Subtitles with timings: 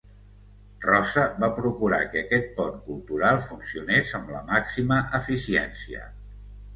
[0.85, 6.03] Rosa va procurar que aquest pont cultural funcionés amb la màxima eficiència.